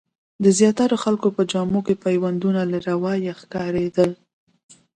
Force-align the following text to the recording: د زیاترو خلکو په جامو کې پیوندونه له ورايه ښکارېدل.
د 0.43 0.45
زیاترو 0.59 0.97
خلکو 1.03 1.27
په 1.35 1.41
جامو 1.51 1.79
کې 1.85 2.01
پیوندونه 2.03 2.61
له 2.71 2.79
ورايه 3.01 3.33
ښکارېدل. 3.41 4.11